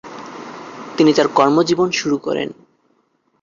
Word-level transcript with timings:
তিনি 0.97 1.11
তার 1.13 1.27
কর্মজীবন 1.35 1.89
শুরু 1.91 2.17
করেন। 2.17 2.49